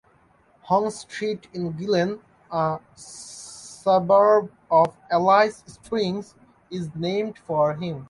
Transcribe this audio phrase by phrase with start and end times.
[0.61, 6.33] Hong Street in Gillen (a suburb of Alice Springs)
[6.71, 7.99] is named for him.